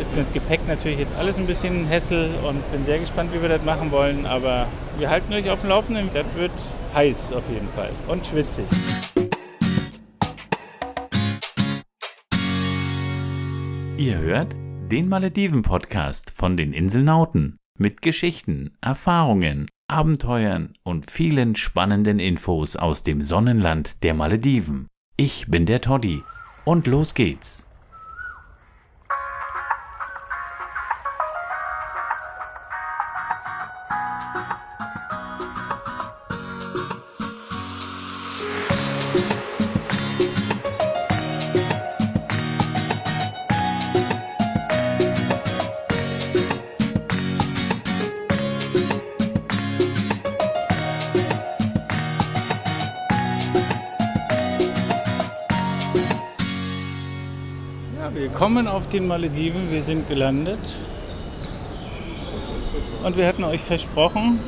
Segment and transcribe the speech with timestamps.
[0.00, 3.48] ist mit Gepäck natürlich jetzt alles ein bisschen Hessel und bin sehr gespannt, wie wir
[3.48, 4.26] das machen wollen.
[4.26, 4.66] Aber
[4.98, 6.08] wir halten euch auf dem Laufenden.
[6.12, 6.52] Das wird
[6.94, 8.64] heiß auf jeden Fall und schwitzig.
[13.96, 14.54] Ihr hört
[14.90, 23.24] den Malediven-Podcast von den Inselnauten mit Geschichten, Erfahrungen, Abenteuern und vielen spannenden Infos aus dem
[23.24, 24.86] Sonnenland der Malediven.
[25.16, 26.22] Ich bin der Toddy
[26.64, 27.67] und los geht's.
[58.38, 60.60] Ja, wir kommen auf den Malediven, wir sind gelandet.
[63.04, 64.38] Und wir hatten euch versprochen,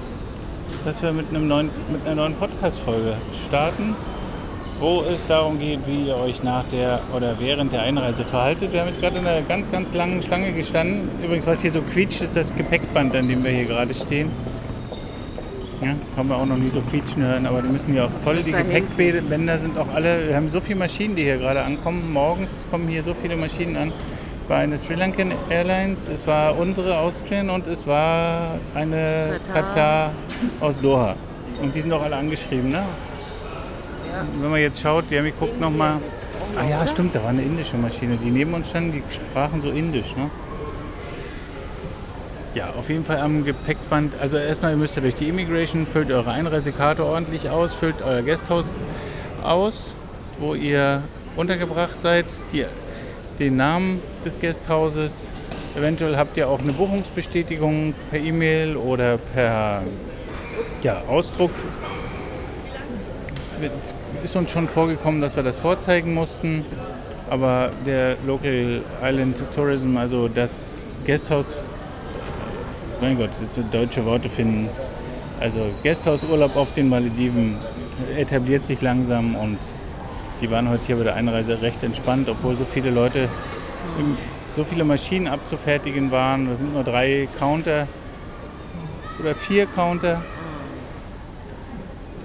[0.85, 3.97] dass wir mit, einem neuen, mit einer neuen Podcast-Folge starten,
[4.79, 8.73] wo es darum geht, wie ihr euch nach der oder während der Einreise verhaltet.
[8.73, 11.09] Wir haben jetzt gerade in einer ganz, ganz langen Schlange gestanden.
[11.25, 14.31] Übrigens, was hier so quietscht, ist das Gepäckband, an dem wir hier gerade stehen.
[15.81, 18.43] Ja, haben wir auch noch nie so quietschen hören, aber die müssen ja auch voll.
[18.43, 18.53] Die.
[18.53, 22.13] Gepäckbänder sind auch alle, wir haben so viele Maschinen, die hier gerade ankommen.
[22.13, 23.93] Morgens kommen hier so viele Maschinen an.
[24.49, 29.63] War eine Sri Lankan Airlines, es war unsere Austrian und es war eine Katar.
[29.63, 30.11] Katar
[30.61, 31.15] aus Doha.
[31.63, 32.83] Und die sind auch alle angeschrieben, ne?
[34.11, 34.25] Ja.
[34.41, 35.99] Wenn man jetzt schaut, Jeremy guckt nochmal.
[36.59, 39.71] Ah ja, stimmt, da war eine indische Maschine, die neben uns standen, die sprachen so
[39.71, 40.31] indisch, ne?
[42.53, 44.21] Ja, auf jeden Fall am Gepäckband.
[44.21, 48.23] Also erstmal, ihr müsst ja durch die Immigration, füllt eure Einreisekarte ordentlich aus, füllt euer
[48.23, 48.75] Gasthaus
[49.45, 49.95] aus,
[50.41, 51.03] wo ihr
[51.37, 52.65] untergebracht seid, die,
[53.39, 55.31] den Namen des Gasthauses.
[55.77, 59.85] Eventuell habt ihr auch eine Buchungsbestätigung per E-Mail oder per
[60.83, 61.53] ja, Ausdruck.
[63.81, 66.65] Es ist uns schon vorgekommen, dass wir das vorzeigen mussten,
[67.29, 70.77] aber der Local Island Tourism, also das
[71.07, 71.63] Gasthaus,
[73.01, 74.69] mein Gott, jetzt deutsche Worte finden.
[75.41, 77.57] Also Gasthausurlaub auf den Malediven
[78.17, 79.59] etabliert sich langsam und
[80.41, 83.29] die waren heute hier bei der Einreise recht entspannt, obwohl so viele Leute,
[84.57, 86.49] so viele Maschinen abzufertigen waren.
[86.49, 87.87] Da sind nur drei Counter
[89.19, 90.23] oder vier Counter.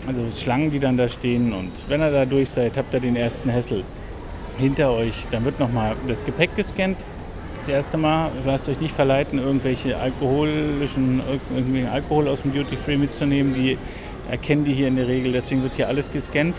[0.07, 1.51] Also Schlangen, die dann da stehen.
[1.51, 3.83] Und wenn ihr da durch seid, habt ihr den ersten Hessel
[4.57, 5.25] hinter euch.
[5.31, 6.97] Dann wird nochmal das Gepäck gescannt.
[7.59, 11.21] Das erste Mal, lasst euch nicht verleiten, irgendwelche alkoholischen,
[11.55, 13.53] irgendwie Alkohol aus dem Duty Free mitzunehmen.
[13.55, 13.77] Die
[14.29, 15.31] erkennen die hier in der Regel.
[15.31, 16.55] Deswegen wird hier alles gescannt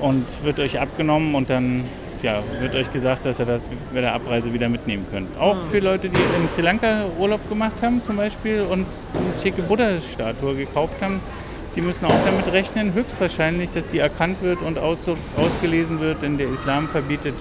[0.00, 1.84] und wird euch abgenommen und dann
[2.22, 5.28] ja, wird euch gesagt, dass ihr das bei der Abreise wieder mitnehmen könnt.
[5.38, 9.62] Auch für Leute, die in Sri Lanka Urlaub gemacht haben zum Beispiel und eine schicke
[9.62, 11.20] Buddha-Statue gekauft haben,
[11.76, 14.98] die müssen auch damit rechnen, höchstwahrscheinlich, dass die erkannt wird und aus,
[15.36, 17.34] ausgelesen wird, denn der Islam verbietet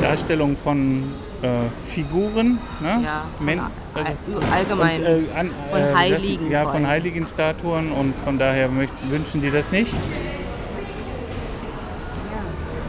[0.00, 1.02] Darstellung von
[1.44, 1.48] äh,
[1.86, 3.00] Figuren, ne?
[3.04, 3.60] Ja, Men-
[3.94, 5.00] also- allgemein.
[5.00, 6.86] und, äh, an, von äh, Heiligen Ja, von allem.
[6.86, 8.70] heiligen Statuen und von daher
[9.08, 9.94] wünschen die das nicht.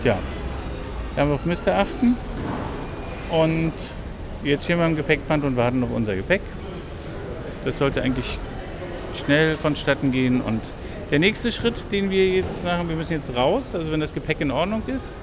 [0.04, 0.18] Ja,
[1.16, 2.16] darauf müsst ihr achten.
[3.32, 3.74] Und
[4.44, 6.42] jetzt stehen wir im Gepäckband und warten auf unser Gepäck.
[7.66, 8.38] Das sollte eigentlich
[9.16, 10.42] schnell vonstatten gehen.
[10.42, 10.62] Und
[11.12, 14.42] der nächste Schritt, den wir jetzt machen, wir müssen jetzt raus, also wenn das Gepäck
[14.42, 15.22] in Ordnung ist.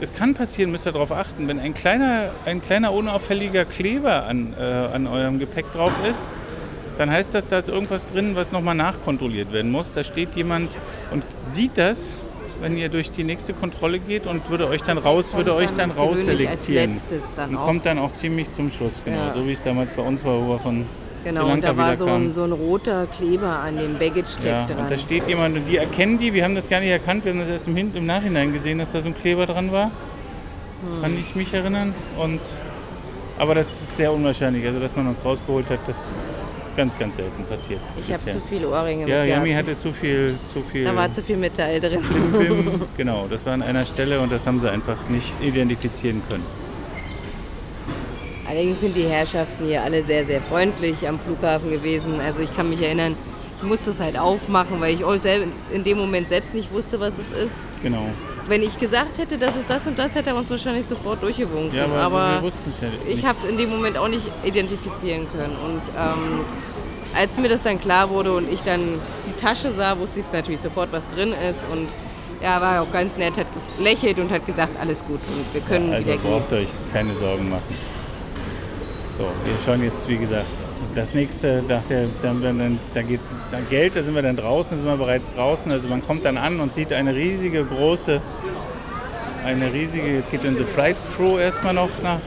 [0.00, 4.54] Es kann passieren, müsst ihr darauf achten, wenn ein kleiner, ein kleiner unauffälliger Kleber an,
[4.58, 6.28] äh, an eurem Gepäck drauf ist,
[6.98, 9.92] dann heißt das, da ist irgendwas drin, was nochmal nachkontrolliert werden muss.
[9.92, 10.76] Da steht jemand
[11.12, 12.24] und sieht das,
[12.60, 15.90] wenn ihr durch die nächste Kontrolle geht und würde euch dann raus, würde euch dann
[15.90, 16.92] gewöhnlich rausselektieren.
[16.92, 19.18] Als letztes dann und kommt dann auch ziemlich zum Schluss, genau.
[19.18, 19.34] Ja.
[19.34, 20.86] So wie es damals bei uns war, wo wir von
[21.30, 24.78] genau, und da war so ein, so ein roter Kleber an dem Baggage-Tag Ja, dran.
[24.78, 27.32] und da steht jemand und die erkennen die, wir haben das gar nicht erkannt, wir
[27.32, 29.86] haben das erst im, Hin im Nachhinein gesehen, dass da so ein Kleber dran war.
[29.86, 31.02] Hm.
[31.02, 31.94] Kann ich mich erinnern.
[32.18, 32.40] Und,
[33.38, 37.16] aber das ist sehr unwahrscheinlich, also dass man uns rausgeholt hat, das ist ganz, ganz
[37.16, 37.80] selten passiert.
[37.96, 41.22] ich habe zu viele Ohrringe Ja, Yami hatte zu viel, zu viel Da war zu
[41.22, 42.00] viel Metall drin.
[42.38, 46.44] Bim, genau, das war an einer Stelle und das haben sie einfach nicht identifizieren können.
[48.48, 52.20] Allerdings sind die Herrschaften hier alle sehr, sehr freundlich am Flughafen gewesen.
[52.20, 53.16] Also ich kann mich erinnern,
[53.58, 55.00] ich musste es halt aufmachen, weil ich
[55.72, 57.62] in dem Moment selbst nicht wusste, was es ist.
[57.82, 58.06] Genau.
[58.46, 61.76] Wenn ich gesagt hätte, dass es das und das, hätte er uns wahrscheinlich sofort durchgewunken.
[61.76, 63.18] Ja, aber, aber wir wussten es ja nicht.
[63.18, 65.56] ich habe es in dem Moment auch nicht identifizieren können.
[65.64, 66.44] Und ähm,
[67.16, 68.80] als mir das dann klar wurde und ich dann
[69.26, 71.64] die Tasche sah, wusste ich natürlich sofort, was drin ist.
[71.72, 71.88] Und
[72.40, 73.46] er war auch ganz nett, hat
[73.78, 76.30] gelächelt und hat gesagt, alles gut und wir können also wieder gehen.
[76.30, 77.95] braucht ihr euch keine Sorgen machen.
[79.18, 80.46] So, wir schauen jetzt, wie gesagt,
[80.94, 84.36] das nächste, nach der, dann, dann, da geht es dann Geld, da sind wir dann
[84.36, 85.72] draußen, da sind wir bereits draußen.
[85.72, 88.20] Also man kommt dann an und sieht eine riesige, große,
[89.46, 92.18] eine riesige, jetzt geht unsere Flight Crew erstmal noch nach,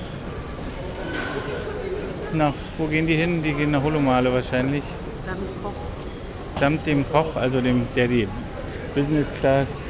[2.33, 3.43] nach, wo gehen die hin?
[3.43, 4.83] Die gehen nach Holomale wahrscheinlich.
[5.27, 6.59] Samt Koch.
[6.59, 8.27] Samt dem Koch, also dem, der die
[8.95, 9.81] Business Class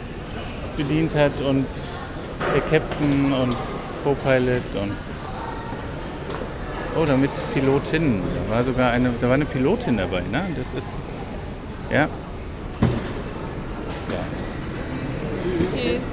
[0.75, 1.65] bedient hat und
[2.53, 3.55] der Captain und
[4.03, 4.95] Co-Pilot und
[6.99, 8.21] Oh, damit Pilotin.
[8.21, 10.43] Da war sogar eine, da war eine Pilotin dabei, ne?
[10.57, 11.01] Das ist,
[11.91, 12.09] ja.
[15.73, 16.03] Tschüss.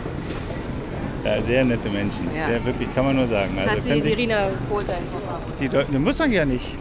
[1.24, 2.28] Ja, sehr nette Menschen.
[2.32, 2.46] Ja.
[2.46, 3.50] Sehr, wirklich, kann man nur sagen.
[3.58, 5.40] Also Hat sie, die Irina holt deinen Koffer.
[5.60, 6.76] die Leute, ne, muss er ja nicht.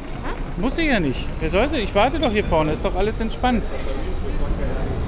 [0.58, 1.28] Muss sie ja nicht.
[1.40, 1.78] Wer soll sie?
[1.78, 3.64] Ich warte doch hier vorne, ist doch alles entspannt.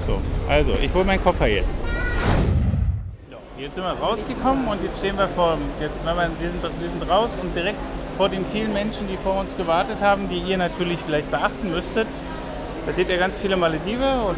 [0.07, 0.19] So,
[0.49, 1.83] also, ich hole meinen Koffer jetzt.
[3.67, 7.37] Jetzt sind wir rausgekommen und jetzt stehen wir vor, jetzt, wir, sind, wir sind raus
[7.41, 7.77] und direkt
[8.15, 12.07] vor den vielen Menschen, die vor uns gewartet haben, die ihr natürlich vielleicht beachten müsstet.
[12.85, 14.37] Da seht ihr ganz viele Malediver und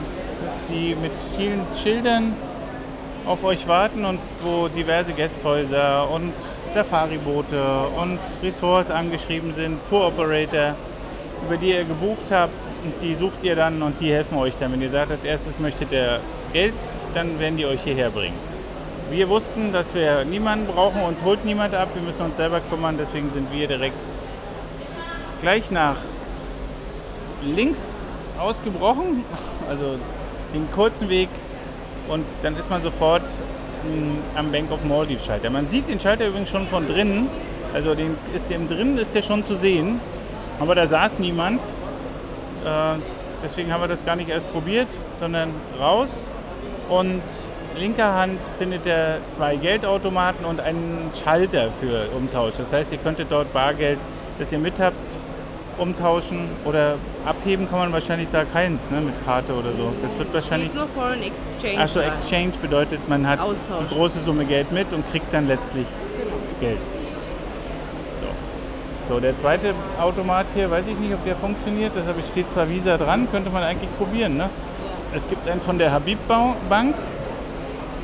[0.71, 2.33] die mit vielen Schildern
[3.27, 6.33] auf euch warten und wo diverse Gästhäuser und
[6.69, 7.63] Safariboote
[8.01, 10.73] und Ressorts angeschrieben sind, Tour Operator,
[11.45, 14.71] über die ihr gebucht habt und die sucht ihr dann und die helfen euch dann.
[14.71, 16.19] Wenn ihr sagt, als erstes möchtet ihr
[16.51, 16.73] Geld,
[17.13, 18.48] dann werden die euch hierher bringen.
[19.09, 22.95] Wir wussten, dass wir niemanden brauchen, uns holt niemand ab, wir müssen uns selber kümmern,
[22.95, 23.95] deswegen sind wir direkt
[25.41, 25.95] gleich nach
[27.41, 28.01] links
[28.37, 29.25] ausgebrochen,
[29.67, 29.95] also
[30.53, 31.29] den kurzen Weg.
[32.07, 35.49] Und dann ist man sofort mh, am Bank of Maldives Schalter.
[35.49, 37.29] Man sieht den Schalter übrigens schon von drinnen,
[37.73, 38.15] also den,
[38.51, 39.99] dem drinnen ist der schon zu sehen,
[40.59, 41.61] aber da saß niemand.
[42.63, 42.99] Äh,
[43.43, 44.87] deswegen haben wir das gar nicht erst probiert,
[45.19, 46.27] sondern raus.
[46.89, 47.23] Und
[47.77, 52.55] linker Hand findet er zwei Geldautomaten und einen Schalter für Umtausch.
[52.57, 53.99] Das heißt, ihr könntet dort Bargeld,
[54.37, 54.95] das ihr mit habt,
[55.79, 56.95] umtauschen oder
[57.25, 59.93] abheben kann man wahrscheinlich da keins, ne, mit Karte oder so.
[60.01, 60.73] Das wird wahrscheinlich.
[60.73, 61.81] Nur Foreign Exchange.
[61.81, 62.07] Achso, an.
[62.07, 63.87] Exchange bedeutet, man hat Austausch.
[63.89, 65.87] die große Summe Geld mit und kriegt dann letztlich
[66.59, 66.77] Geld.
[69.07, 69.15] So.
[69.15, 71.93] so, der zweite Automat hier, weiß ich nicht, ob der funktioniert.
[71.95, 74.37] Deshalb steht zwar Visa dran, könnte man eigentlich probieren.
[74.37, 74.49] Ne?
[75.13, 76.95] Es gibt einen von der Habib Bank,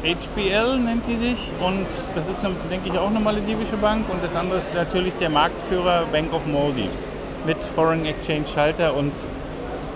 [0.04, 4.24] HBL nennt die sich und das ist, eine, denke ich, auch eine maledivische Bank und
[4.24, 7.08] das andere ist natürlich der Marktführer Bank of Maldives
[7.46, 9.14] mit Foreign Exchange Schalter und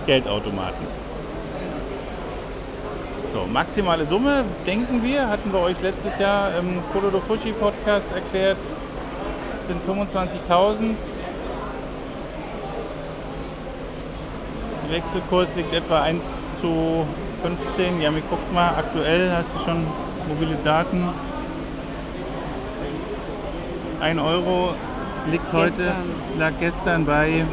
[0.06, 0.86] Geldautomaten.
[3.32, 8.58] So, maximale Summe, denken wir, hatten wir euch letztes Jahr im Kolodo Fushi Podcast erklärt,
[9.68, 10.96] sind 25.000.
[14.82, 16.20] Der Wechselkurs liegt etwa 1
[16.60, 17.06] zu
[17.42, 18.00] 15.
[18.00, 19.86] Ja, mir guckt mal, aktuell hast du schon
[20.28, 21.08] mobile Daten.
[24.00, 24.74] 1 Euro
[25.30, 26.38] liegt heute, Gestern.
[26.38, 27.44] lag gestern bei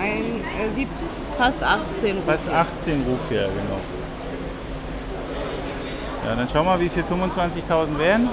[0.00, 0.88] Ein, äh, sieb,
[1.38, 3.80] fast 18 fast 18 Rufjahr, genau.
[6.26, 8.28] Ja, dann schau mal, wie viel 25.000 wären.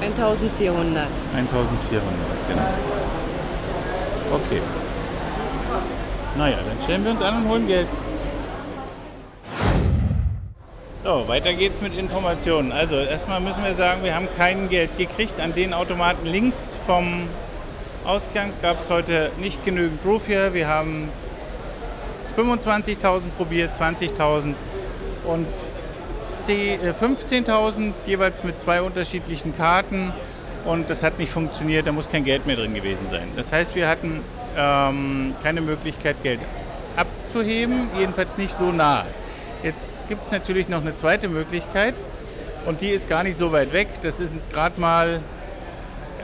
[0.00, 1.08] 1400.
[1.34, 2.62] 1400, genau.
[4.34, 4.60] Okay.
[6.38, 7.86] Naja, dann stellen wir uns an und holen Geld.
[11.02, 12.72] So, weiter geht's mit Informationen.
[12.72, 15.40] Also erstmal müssen wir sagen, wir haben kein Geld gekriegt.
[15.40, 17.28] An den Automaten links vom
[18.04, 20.52] Ausgang gab es heute nicht genügend Rufia.
[20.52, 21.08] Wir haben
[22.36, 24.54] 25.000 probiert, 20.000
[25.24, 25.46] und
[26.40, 30.12] 10, äh, 15.000 jeweils mit zwei unterschiedlichen Karten
[30.64, 33.28] und das hat nicht funktioniert, da muss kein Geld mehr drin gewesen sein.
[33.36, 34.22] Das heißt, wir hatten
[34.56, 36.40] ähm, keine Möglichkeit, Geld
[36.96, 39.04] abzuheben, jedenfalls nicht so nah.
[39.62, 41.94] Jetzt gibt es natürlich noch eine zweite Möglichkeit
[42.66, 43.88] und die ist gar nicht so weit weg.
[44.02, 45.20] Das sind gerade mal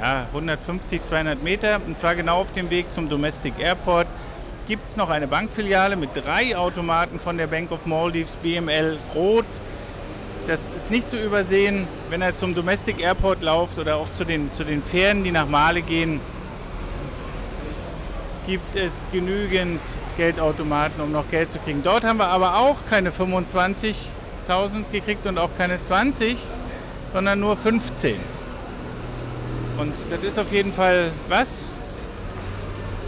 [0.00, 4.06] ja, 150, 200 Meter und zwar genau auf dem Weg zum Domestic Airport
[4.68, 9.44] gibt es noch eine Bankfiliale mit drei Automaten von der Bank of Maldives, BML Rot.
[10.46, 14.52] Das ist nicht zu übersehen, wenn er zum Domestic Airport läuft oder auch zu den,
[14.52, 16.20] zu den Fähren, die nach Male gehen,
[18.46, 19.80] gibt es genügend
[20.16, 21.82] Geldautomaten, um noch Geld zu kriegen.
[21.82, 23.94] Dort haben wir aber auch keine 25.000
[24.90, 26.36] gekriegt und auch keine 20,
[27.12, 28.16] sondern nur 15.
[29.78, 31.66] Und das ist auf jeden Fall was?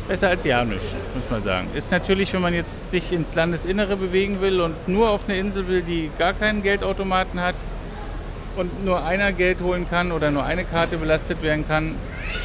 [0.09, 1.69] Besser als ja nichts, muss man sagen.
[1.75, 5.67] Ist natürlich, wenn man jetzt sich ins Landesinnere bewegen will und nur auf eine Insel
[5.67, 7.55] will, die gar keinen Geldautomaten hat
[8.57, 11.95] und nur einer Geld holen kann oder nur eine Karte belastet werden kann,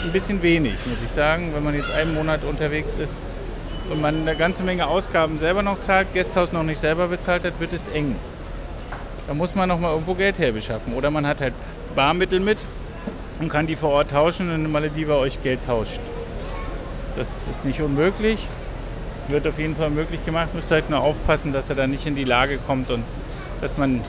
[0.03, 3.21] ein bisschen wenig, muss ich sagen, wenn man jetzt einen Monat unterwegs ist
[3.89, 7.59] und man eine ganze Menge Ausgaben selber noch zahlt, Gasthaus noch nicht selber bezahlt hat,
[7.59, 8.15] wird es eng.
[9.27, 11.53] Da muss man noch mal irgendwo Geld herbeschaffen oder man hat halt
[11.95, 12.57] Barmittel mit
[13.39, 16.01] und kann die vor Ort tauschen, wenn Malediva euch Geld tauscht.
[17.15, 18.39] Das ist nicht unmöglich.
[19.27, 20.53] Wird auf jeden Fall möglich gemacht.
[20.55, 23.03] Müsst halt nur aufpassen, dass er da nicht in die Lage kommt und
[23.61, 24.01] dass man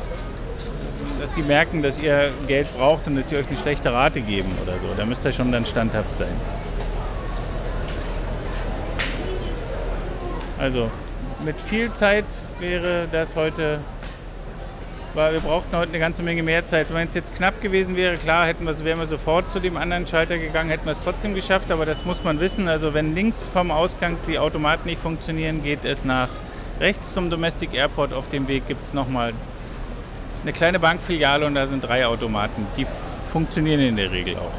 [1.30, 4.50] dass die merken, dass ihr Geld braucht und dass sie euch eine schlechte Rate geben
[4.62, 4.94] oder so.
[4.96, 6.32] Da müsst ihr schon dann standhaft sein.
[10.58, 10.90] Also
[11.44, 12.24] mit viel Zeit
[12.58, 13.78] wäre das heute,
[15.14, 16.92] weil wir brauchten heute eine ganze Menge mehr Zeit.
[16.92, 20.08] Wenn es jetzt knapp gewesen wäre, klar, hätten wir, wären wir sofort zu dem anderen
[20.08, 22.66] Schalter gegangen, hätten wir es trotzdem geschafft, aber das muss man wissen.
[22.66, 26.28] Also wenn links vom Ausgang die Automaten nicht funktionieren, geht es nach
[26.80, 28.12] rechts zum Domestic Airport.
[28.12, 29.32] Auf dem Weg gibt es nochmal
[30.42, 32.66] eine kleine Bankfiliale und da sind drei Automaten.
[32.76, 34.52] Die funktionieren in der Regel auch.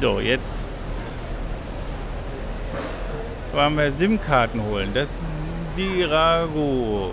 [0.00, 0.80] So, jetzt
[3.52, 4.90] wollen wir SIM-Karten holen.
[4.94, 5.22] Das
[5.76, 7.12] Dirago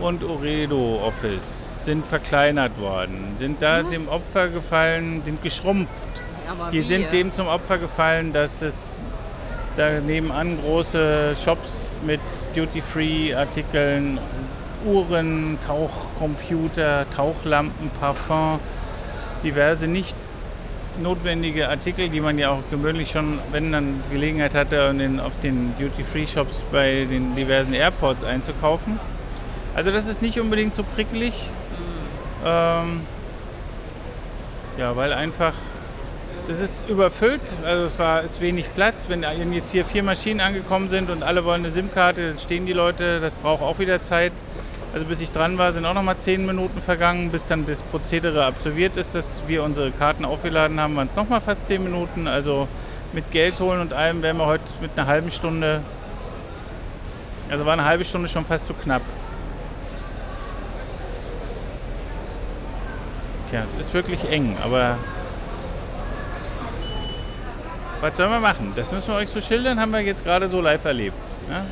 [0.00, 3.90] und Oredo Office sind verkleinert worden, sind da mhm.
[3.90, 6.08] dem Opfer gefallen, sind geschrumpft.
[6.48, 6.82] Aber die wie?
[6.82, 8.98] sind dem zum Opfer gefallen, dass es
[9.76, 12.20] da nebenan große Shops mit
[12.54, 14.18] Duty-Free-Artikeln
[14.84, 18.58] Uhren, Tauchcomputer, Tauchlampen, Parfum,
[19.42, 20.16] diverse nicht
[21.00, 26.64] notwendige Artikel, die man ja auch gewöhnlich schon, wenn man Gelegenheit hatte, auf den Duty-Free-Shops
[26.70, 29.00] bei den diversen Airports einzukaufen.
[29.74, 31.32] Also das ist nicht unbedingt so prickelig.
[31.32, 32.46] Mhm.
[32.46, 33.00] Ähm,
[34.78, 35.54] ja, weil einfach
[36.48, 39.08] das ist überfüllt, also es war, ist wenig Platz.
[39.08, 42.72] Wenn jetzt hier vier Maschinen angekommen sind und alle wollen eine SIM-Karte, dann stehen die
[42.72, 44.32] Leute, das braucht auch wieder Zeit.
[44.92, 47.82] Also bis ich dran war, sind auch noch mal zehn Minuten vergangen, bis dann das
[47.82, 51.82] Prozedere absolviert ist, dass wir unsere Karten aufgeladen haben, waren es noch mal fast zehn
[51.82, 52.28] Minuten.
[52.28, 52.68] Also
[53.12, 55.82] mit Geld holen und allem wären wir heute mit einer halben Stunde,
[57.50, 59.02] also war eine halbe Stunde schon fast zu knapp.
[63.50, 64.96] Tja, das ist wirklich eng, aber
[68.00, 68.72] was sollen wir machen?
[68.74, 71.16] Das müssen wir euch so schildern, haben wir jetzt gerade so live erlebt.
[71.48, 71.64] Ja?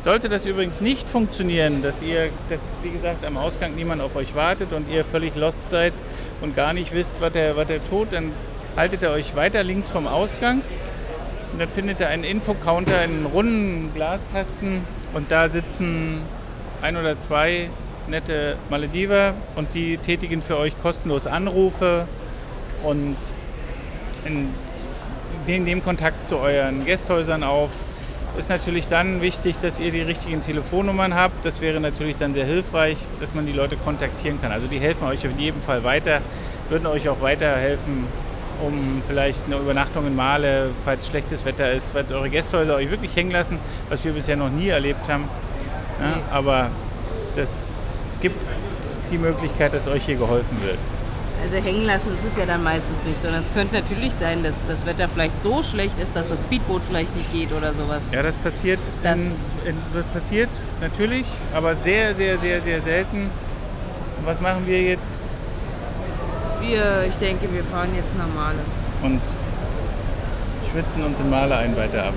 [0.00, 4.34] Sollte das übrigens nicht funktionieren, dass ihr, dass wie gesagt am Ausgang niemand auf euch
[4.36, 5.92] wartet und ihr völlig lost seid
[6.40, 8.32] und gar nicht wisst, was der, was tut, dann
[8.76, 10.62] haltet ihr euch weiter links vom Ausgang.
[11.52, 16.22] Und dann findet ihr einen Infocounter, einen runden Glaskasten und da sitzen
[16.80, 17.68] ein oder zwei
[18.06, 22.06] nette Malediver und die tätigen für euch kostenlos Anrufe
[22.84, 23.16] und
[24.24, 24.50] in,
[25.46, 27.72] nehmen Kontakt zu euren Gästhäusern auf
[28.38, 31.44] ist natürlich dann wichtig, dass ihr die richtigen Telefonnummern habt.
[31.44, 34.52] Das wäre natürlich dann sehr hilfreich, dass man die Leute kontaktieren kann.
[34.52, 36.20] Also die helfen euch auf jeden Fall weiter,
[36.68, 38.06] würden euch auch weiterhelfen,
[38.64, 43.14] um vielleicht eine Übernachtung in Male, falls schlechtes Wetter ist, falls eure Gästhäuser euch wirklich
[43.16, 45.24] hängen lassen, was wir bisher noch nie erlebt haben.
[46.00, 46.70] Ja, aber
[47.34, 47.74] das
[48.20, 48.40] gibt
[49.10, 50.78] die Möglichkeit, dass euch hier geholfen wird
[51.42, 54.56] also hängen lassen ist es ja dann meistens nicht, sondern es könnte natürlich sein, dass
[54.66, 58.02] das Wetter vielleicht so schlecht ist, dass das Speedboot vielleicht nicht geht oder sowas.
[58.12, 59.26] Ja, das passiert, das in,
[59.66, 63.30] in, das passiert natürlich, aber sehr, sehr, sehr, sehr selten.
[64.18, 65.20] Und was machen wir jetzt?
[66.60, 68.58] Wir, ich denke, wir fahren jetzt nach Male.
[69.02, 69.20] Und
[70.70, 72.14] schwitzen uns in Male ein weiter ab.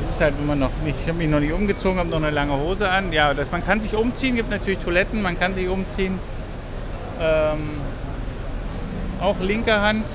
[0.00, 2.30] Das ist halt immer noch nicht, ich habe mich noch nicht umgezogen, habe noch eine
[2.30, 3.12] lange Hose an.
[3.12, 6.18] Ja, das, man kann sich umziehen, gibt natürlich Toiletten, man kann sich umziehen.
[7.20, 7.58] Ähm,
[9.20, 10.06] auch linker Hand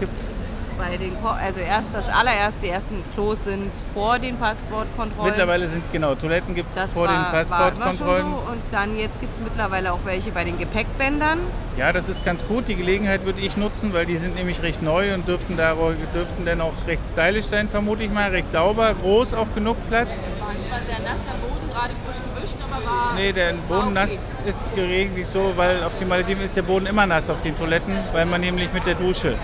[0.00, 0.34] gibt es.
[0.76, 5.30] Bei den, also erst das allererste, die ersten Klos sind vor den Passportkontrollen.
[5.30, 8.24] Mittlerweile sind genau Toiletten gibt es vor war, den Passportkontrollen.
[8.24, 8.50] So.
[8.50, 11.38] Und dann jetzt gibt es mittlerweile auch welche bei den Gepäckbändern.
[11.76, 12.66] Ja, das ist ganz gut.
[12.66, 15.74] Die Gelegenheit würde ich nutzen, weil die sind nämlich recht neu und dürften, da,
[16.14, 18.30] dürften dann auch recht stylisch sein, vermute ich mal.
[18.30, 20.24] Recht sauber, groß, auch genug Platz.
[20.40, 23.14] War zwar sehr nass, der Boden gerade frisch gewischt, aber war.
[23.14, 23.94] Nee, der Boden okay.
[23.94, 27.56] nass ist geregentlich so, weil auf den Malediven ist der Boden immer nass auf den
[27.56, 29.34] Toiletten, weil man nämlich mit der Dusche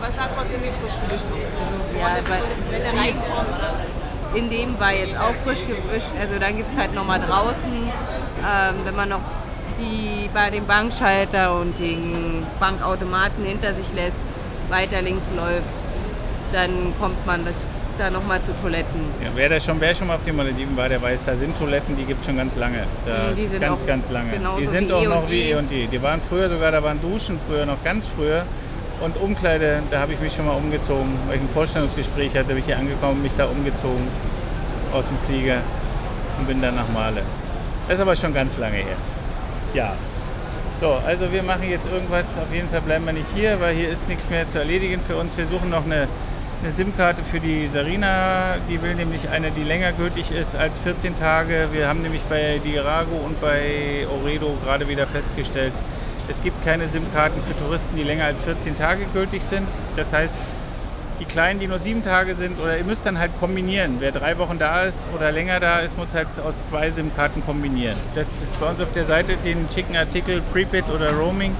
[0.00, 1.98] aber es sah trotzdem wie frisch gewischt aus.
[1.98, 4.34] Ja, weil, wenn der reinkommt.
[4.34, 6.14] In dem war jetzt auch frisch gewischt.
[6.18, 9.20] Also dann gibt es halt nochmal draußen, ähm, wenn man noch
[9.78, 14.24] die bei dem Bankschalter und den Bankautomaten hinter sich lässt,
[14.68, 15.74] weiter links läuft,
[16.52, 17.46] dann kommt man
[17.98, 19.00] da nochmal zu Toiletten.
[19.22, 21.58] Ja, wer, da schon, wer schon mal auf den Malediven war, der weiß, da sind
[21.58, 22.84] Toiletten, die gibt es schon ganz lange.
[23.04, 24.32] Da die sind ganz, ganz lange.
[24.58, 25.88] Die sind auch noch wie E&D.
[25.88, 28.44] Die waren früher sogar, da waren Duschen früher noch ganz früher.
[29.00, 32.58] Und Umkleide, da habe ich mich schon mal umgezogen, weil ich ein Vorstellungsgespräch hatte, bin
[32.58, 34.06] ich hier angekommen, mich da umgezogen
[34.92, 35.56] aus dem Flieger
[36.38, 37.22] und bin dann nach Male.
[37.88, 38.96] Das ist aber schon ganz lange her.
[39.72, 39.94] Ja.
[40.80, 43.88] So, also wir machen jetzt irgendwas, auf jeden Fall bleiben wir nicht hier, weil hier
[43.88, 45.36] ist nichts mehr zu erledigen für uns.
[45.36, 46.06] Wir suchen noch eine,
[46.62, 48.56] eine SIM-Karte für die Sarina.
[48.68, 51.68] Die will nämlich eine, die länger gültig ist als 14 Tage.
[51.72, 55.72] Wir haben nämlich bei Dirago und bei Oredo gerade wieder festgestellt,
[56.30, 59.66] Es gibt keine SIM-Karten für Touristen, die länger als 14 Tage gültig sind.
[59.96, 60.40] Das heißt,
[61.18, 63.96] die kleinen, die nur sieben Tage sind, oder ihr müsst dann halt kombinieren.
[63.98, 67.96] Wer drei Wochen da ist oder länger da ist, muss halt aus zwei SIM-Karten kombinieren.
[68.14, 71.56] Das ist bei uns auf der Seite den schicken Artikel Prepaid oder Roaming.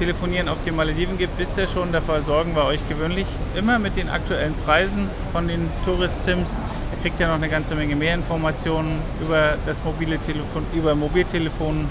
[0.00, 3.96] Telefonieren auf den Malediven gibt, wisst ihr schon, da versorgen wir euch gewöhnlich immer mit
[3.96, 6.56] den aktuellen Preisen von den Tourist-Sims.
[6.56, 11.86] Da kriegt ihr noch eine ganze Menge mehr Informationen über das mobile Telefon, über Mobiltelefon,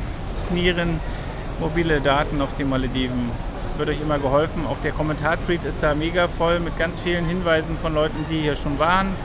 [0.51, 0.99] Nieren,
[1.59, 3.31] mobile Daten auf den Malediven
[3.77, 4.65] wird euch immer geholfen.
[4.67, 8.55] Auch der Kommentar-Treat ist da mega voll mit ganz vielen Hinweisen von Leuten, die hier
[8.55, 9.15] schon waren,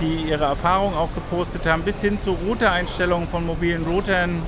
[0.00, 4.42] die ihre Erfahrungen auch gepostet haben, bis hin zu Router-Einstellungen von mobilen Routern.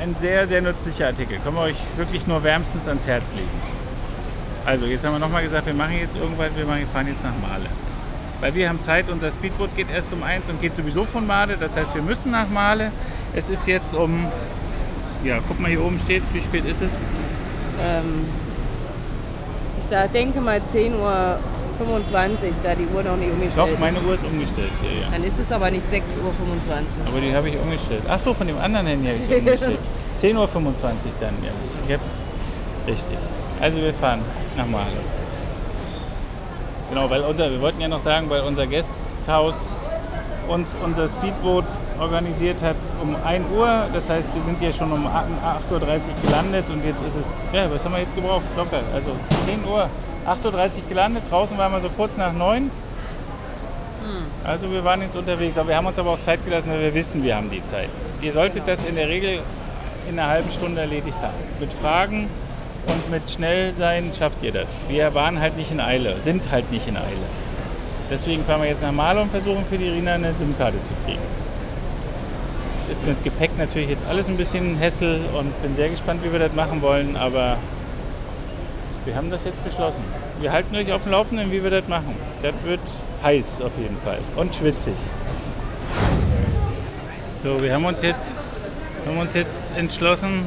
[0.00, 1.38] Ein sehr, sehr nützlicher Artikel.
[1.38, 3.48] Können wir euch wirklich nur wärmstens ans Herz legen.
[4.66, 7.66] Also, jetzt haben wir nochmal gesagt, wir machen jetzt irgendwas, wir fahren jetzt nach Male.
[8.40, 11.56] Weil wir haben Zeit, unser Speedboot geht erst um eins und geht sowieso von Male.
[11.58, 12.92] Das heißt, wir müssen nach Male.
[13.34, 14.26] Es ist jetzt um,
[15.24, 16.92] ja, guck mal, hier oben steht, wie spät ist es?
[17.82, 18.24] Ähm,
[19.88, 21.40] ich denke mal 10.25 Uhr,
[22.62, 25.08] da die Uhr noch nicht umgestellt Doch, meine Uhr ist umgestellt hier, ja.
[25.12, 26.30] Dann ist es aber nicht 6.25 Uhr.
[27.06, 28.02] Aber die habe ich umgestellt.
[28.08, 29.78] Ach so, von dem anderen Handy habe ich sie umgestellt.
[30.20, 30.46] 10.25 Uhr
[31.20, 31.34] dann,
[31.88, 31.98] ja.
[32.86, 33.18] Richtig.
[33.60, 34.20] Also wir fahren
[34.56, 34.86] nach Male.
[36.90, 39.54] Genau, weil unser, wir wollten ja noch sagen, weil unser Gasthaus
[40.48, 41.64] uns unser Speedboot
[42.00, 43.86] organisiert hat um 1 Uhr.
[43.92, 45.80] Das heißt, wir sind hier schon um 8.30 Uhr
[46.22, 48.44] gelandet und jetzt ist es, ja, was haben wir jetzt gebraucht?
[48.56, 49.10] Locker, also
[49.46, 49.88] 10 Uhr,
[50.26, 51.22] 8.30 Uhr gelandet.
[51.30, 52.62] Draußen waren wir so kurz nach 9.
[52.62, 52.70] Hm.
[54.44, 56.94] Also wir waren jetzt unterwegs, aber wir haben uns aber auch Zeit gelassen, weil wir
[56.94, 57.88] wissen, wir haben die Zeit.
[58.22, 58.76] Ihr solltet genau.
[58.76, 59.40] das in der Regel
[60.08, 61.34] in einer halben Stunde erledigt haben.
[61.58, 62.28] Mit Fragen
[62.86, 64.82] und mit schnell sein schafft ihr das.
[64.88, 67.26] Wir waren halt nicht in Eile, sind halt nicht in Eile.
[68.10, 71.22] Deswegen fahren wir jetzt nach Maler und versuchen für die Rina eine SIM-Karte zu kriegen.
[72.90, 76.38] Ist mit Gepäck natürlich jetzt alles ein bisschen Hessel und bin sehr gespannt, wie wir
[76.38, 77.56] das machen wollen, aber
[79.04, 80.02] wir haben das jetzt beschlossen.
[80.40, 82.14] Wir halten euch auf dem Laufenden, wie wir das machen.
[82.42, 82.80] Das wird
[83.22, 84.94] heiß auf jeden Fall und schwitzig.
[87.42, 88.26] So, wir haben uns jetzt,
[89.06, 90.46] haben uns jetzt entschlossen,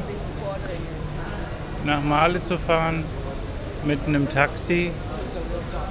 [1.85, 3.03] nach Male zu fahren
[3.85, 4.91] mit einem Taxi,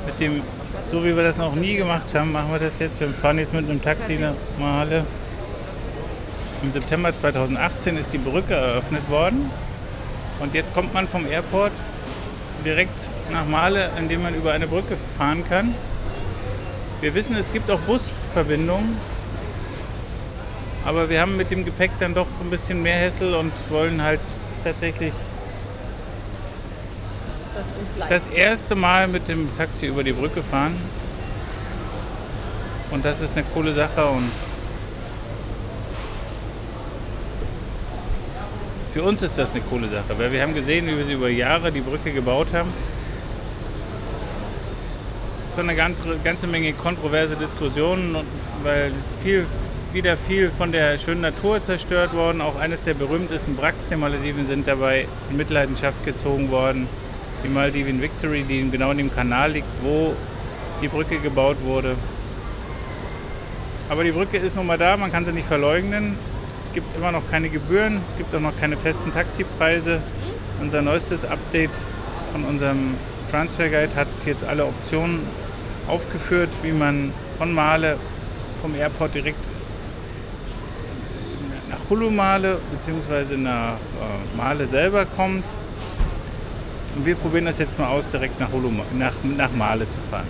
[0.07, 0.43] mit dem
[0.91, 3.01] so wie wir das noch nie gemacht haben, machen wir das jetzt.
[3.01, 5.05] Wir fahren jetzt mit einem Taxi nach Male.
[6.61, 9.49] Im September 2018 ist die Brücke eröffnet worden.
[10.41, 11.73] Und jetzt kommt man vom Airport
[12.65, 15.75] direkt nach Male, indem man über eine Brücke fahren kann.
[17.01, 18.97] Wir wissen, es gibt auch Busverbindungen.
[20.85, 24.21] Aber wir haben mit dem Gepäck dann doch ein bisschen mehr Hessel und wollen halt
[24.65, 25.13] tatsächlich
[27.55, 30.77] das Das erste Mal mit dem Taxi über die Brücke fahren.
[32.91, 34.31] Und das ist eine coole Sache und
[38.99, 41.29] für uns ist das eine coole Sache, weil wir haben gesehen, wie wir sie über
[41.29, 42.69] Jahre die Brücke gebaut haben.
[45.47, 48.17] Es ist eine ganze, ganze Menge kontroverse Diskussionen,
[48.65, 49.47] weil es viel,
[49.93, 52.41] wieder viel von der schönen Natur zerstört worden.
[52.41, 56.89] Auch eines der berühmtesten Wracks der Malediven sind dabei in Mitleidenschaft gezogen worden
[57.45, 60.13] die Maldiven Victory, die genau in dem Kanal liegt, wo
[60.83, 61.95] die Brücke gebaut wurde.
[63.89, 66.19] Aber die Brücke ist nun mal da, man kann sie nicht verleugnen.
[66.63, 70.01] Es gibt immer noch keine Gebühren, es gibt auch noch keine festen Taxipreise.
[70.61, 71.71] Unser neuestes Update
[72.33, 72.95] von unserem
[73.31, 75.21] Transfer Guide hat jetzt alle Optionen
[75.87, 77.97] aufgeführt, wie man von Male
[78.61, 79.45] vom Airport direkt
[81.71, 83.37] nach Hulumale bzw.
[83.37, 85.45] nach äh, Male selber kommt.
[86.97, 90.27] Und wir probieren das jetzt mal aus, direkt nach, Holum, nach, nach Male zu fahren.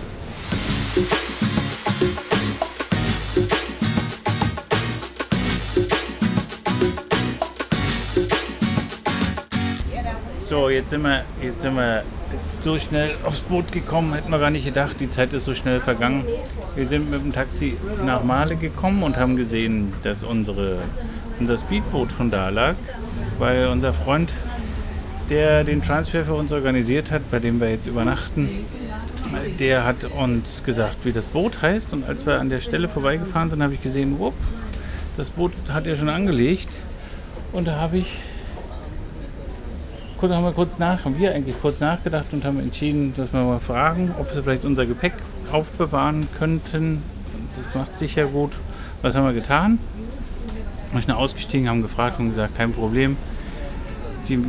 [10.48, 12.04] So, jetzt sind, wir, jetzt sind wir
[12.64, 15.78] so schnell aufs Boot gekommen, hätten wir gar nicht gedacht, die Zeit ist so schnell
[15.82, 16.24] vergangen.
[16.74, 20.78] Wir sind mit dem Taxi nach Male gekommen und haben gesehen, dass unsere,
[21.38, 22.76] unser Speedboot schon da lag,
[23.38, 24.32] weil unser Freund
[25.28, 28.48] der den Transfer für uns organisiert hat, bei dem wir jetzt übernachten,
[29.58, 31.92] der hat uns gesagt, wie das Boot heißt.
[31.92, 34.32] Und als wir an der Stelle vorbeigefahren sind, habe ich gesehen, wupp,
[35.18, 36.70] das Boot hat er schon angelegt.
[37.52, 38.20] Und da habe ich
[40.22, 43.60] haben wir kurz nach, haben wir eigentlich kurz nachgedacht und haben entschieden, dass wir mal
[43.60, 45.14] fragen, ob wir vielleicht unser Gepäck
[45.52, 47.02] aufbewahren könnten.
[47.56, 48.52] Das macht sicher gut.
[49.02, 49.78] Was haben wir getan?
[50.92, 53.16] Wir sind ausgestiegen, haben gefragt und gesagt, kein Problem.
[54.24, 54.44] Sie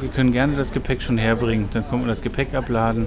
[0.00, 1.68] wir können gerne das Gepäck schon herbringen.
[1.72, 3.06] Dann konnten wir das Gepäck abladen,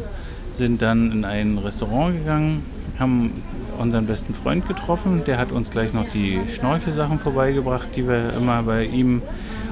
[0.54, 2.66] sind dann in ein Restaurant gegangen,
[2.98, 3.32] haben
[3.78, 5.24] unseren besten Freund getroffen.
[5.26, 9.22] Der hat uns gleich noch die Schnorchelsachen vorbeigebracht, die wir immer bei ihm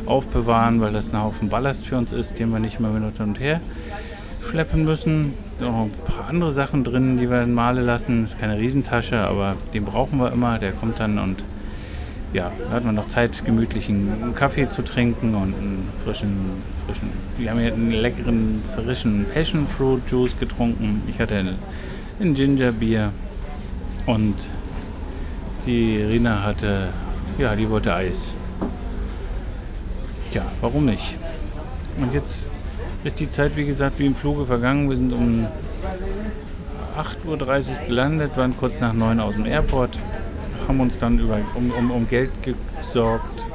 [0.07, 3.39] aufbewahren, weil das ein Haufen Ballast für uns ist, den wir nicht mehr hin und
[3.39, 3.61] her
[4.47, 5.33] schleppen müssen.
[5.59, 8.21] Noch ein paar andere Sachen drin, die wir in Male lassen.
[8.21, 10.59] Das ist keine Riesentasche, aber den brauchen wir immer.
[10.59, 11.43] Der kommt dann und
[12.33, 16.35] ja, da hat man noch Zeit, gemütlichen Kaffee zu trinken und einen frischen,
[16.85, 17.09] frischen.
[17.37, 21.01] Wir haben hier einen leckeren, frischen Passion Fruit Juice getrunken.
[21.07, 21.55] Ich hatte
[22.19, 23.11] ein Ginger Bier
[24.05, 24.35] und
[25.65, 26.89] die Rina hatte,
[27.37, 28.35] ja, die wollte Eis.
[30.37, 31.17] Ja, warum nicht?
[31.99, 32.51] Und jetzt
[33.03, 34.87] ist die Zeit, wie gesagt, wie im Fluge vergangen.
[34.87, 35.47] Wir sind um
[36.95, 39.97] 8.30 Uhr gelandet, waren kurz nach 9 aus dem Airport,
[40.67, 43.45] haben uns dann über, um, um, um Geld gesorgt,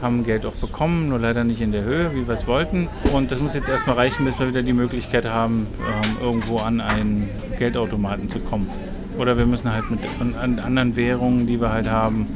[0.00, 2.88] haben Geld auch bekommen, nur leider nicht in der Höhe, wie wir es wollten.
[3.12, 6.80] Und das muss jetzt erstmal reichen, bis wir wieder die Möglichkeit haben, ähm, irgendwo an
[6.80, 8.70] einen Geldautomaten zu kommen.
[9.18, 10.00] Oder wir müssen halt mit
[10.40, 12.26] an anderen Währungen, die wir halt haben,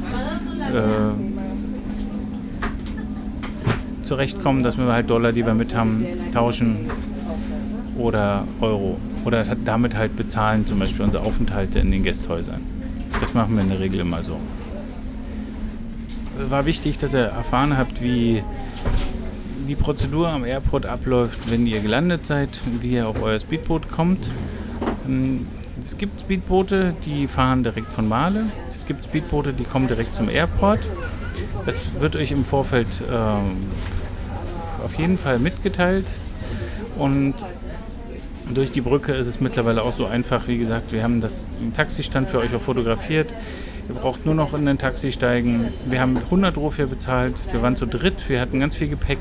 [0.71, 1.34] äh,
[4.05, 6.89] zurechtkommen, dass wir halt Dollar, die wir mit haben, tauschen
[7.97, 8.97] oder Euro.
[9.25, 12.61] Oder damit halt bezahlen, zum Beispiel unsere Aufenthalte in den Gästhäusern.
[13.19, 14.37] Das machen wir in der Regel immer so.
[16.49, 18.43] War wichtig, dass ihr erfahren habt, wie
[19.67, 22.49] die Prozedur am Airport abläuft, wenn ihr gelandet seid,
[22.81, 24.29] wie ihr auf euer Speedboot kommt.
[25.07, 25.47] Ähm,
[25.83, 28.43] es gibt Speedboote, die fahren direkt von Male.
[28.75, 30.87] Es gibt Speedboote, die kommen direkt zum Airport.
[31.65, 33.57] Es wird euch im Vorfeld ähm,
[34.85, 36.05] auf jeden Fall mitgeteilt
[36.97, 37.33] und
[38.53, 40.47] durch die Brücke ist es mittlerweile auch so einfach.
[40.47, 43.33] Wie gesagt, wir haben das, den Taxistand für euch auch fotografiert.
[43.89, 45.69] Ihr braucht nur noch in ein Taxi steigen.
[45.85, 47.33] Wir haben 100 Rufia bezahlt.
[47.51, 48.29] Wir waren zu dritt.
[48.29, 49.17] Wir hatten ganz viel Gepäck.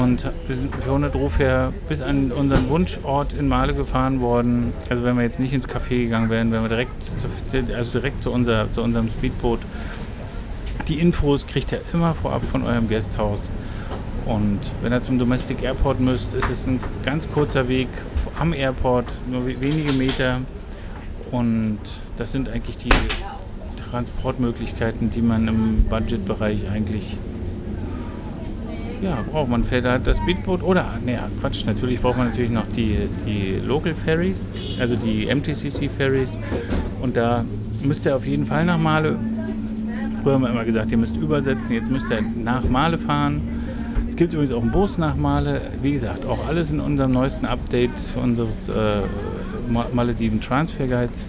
[0.00, 4.72] Und wir sind für 100 Rufia bis an unseren Wunschort in Male gefahren worden.
[4.88, 7.26] Also wenn wir jetzt nicht ins Café gegangen wären, wären wir direkt zu,
[7.74, 9.58] also direkt zu, unser, zu unserem Speedboot
[10.90, 13.38] die Infos kriegt ihr immer vorab von eurem Gasthaus.
[14.26, 17.88] Und wenn ihr zum Domestic Airport müsst, ist es ein ganz kurzer Weg
[18.38, 20.40] am Airport, nur wenige Meter.
[21.30, 21.78] Und
[22.16, 22.90] das sind eigentlich die
[23.90, 27.16] Transportmöglichkeiten, die man im Budgetbereich eigentlich
[29.02, 29.48] ja, braucht.
[29.48, 33.58] Man fährt halt das Speedboot oder, ne, Quatsch, natürlich braucht man natürlich noch die, die
[33.66, 34.46] Local Ferries,
[34.78, 36.38] also die MTCC Ferries.
[37.00, 37.44] Und da
[37.82, 39.18] müsst ihr auf jeden Fall nach Male
[40.22, 43.40] Früher haben wir immer gesagt, ihr müsst übersetzen, jetzt müsst ihr nach Male fahren.
[44.20, 45.62] Gibt übrigens auch einen Bus nach Male.
[45.80, 47.88] Wie gesagt, auch alles in unserem neuesten Update
[48.22, 49.00] unseres äh,
[49.94, 51.26] Malediven Transfer Guides.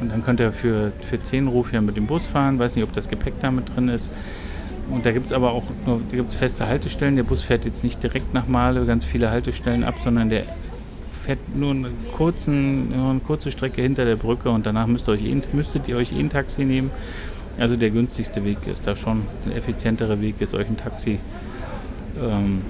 [0.00, 2.60] Und dann könnt ihr für, für 10 Rufia mit dem Bus fahren.
[2.60, 4.12] Weiß nicht, ob das Gepäck da mit drin ist.
[4.90, 7.16] Und da gibt es aber auch nur da gibt's feste Haltestellen.
[7.16, 10.44] Der Bus fährt jetzt nicht direkt nach Male ganz viele Haltestellen ab, sondern der
[11.10, 15.14] fährt nur eine, kurzen, nur eine kurze Strecke hinter der Brücke und danach müsst ihr
[15.14, 16.92] euch, müsstet ihr euch eh ein Taxi nehmen.
[17.58, 21.18] Also der günstigste Weg ist da schon, der effizientere Weg ist, euch ein Taxi
[22.22, 22.62] ähm,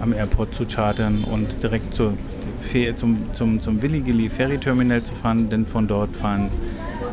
[0.00, 2.14] am Airport zu chartern und direkt zur,
[2.96, 6.50] zum, zum, zum Willigili Ferry Terminal zu fahren, denn von dort fahren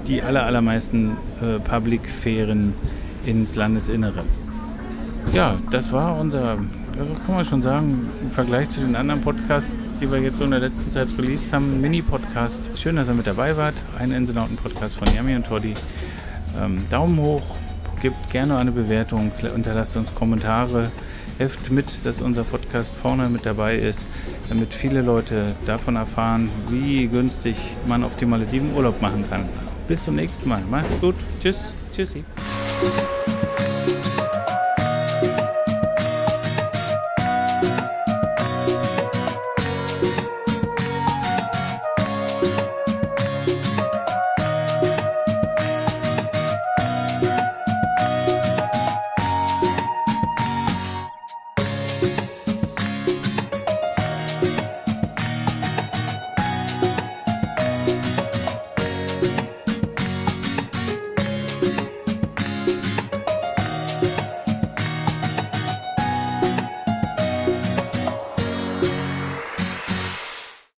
[0.08, 2.74] die aller, allermeisten äh, Public-Fähren
[3.26, 4.24] ins Landesinnere.
[5.32, 6.58] Ja, das war unser,
[7.26, 10.52] kann man schon sagen, im Vergleich zu den anderen Podcasts, die wir jetzt so in
[10.52, 12.62] der letzten Zeit released haben, Mini-Podcast.
[12.76, 13.76] Schön, dass ihr mit dabei wart.
[13.98, 15.74] Ein Inselnauten-Podcast von Yami und Toddy.
[16.62, 17.56] Ähm, Daumen hoch,
[18.02, 20.92] gebt gerne eine Bewertung, unterlasst uns Kommentare,
[21.44, 24.08] helft mit, dass unser Podcast vorne mit dabei ist,
[24.48, 29.44] damit viele Leute davon erfahren, wie günstig man auf die Malediven Urlaub machen kann.
[29.90, 30.62] Bis zum nächsten Mal.
[30.72, 31.16] Macht's gut.
[31.42, 31.76] Tschüss.
[31.94, 32.24] Tschüssi.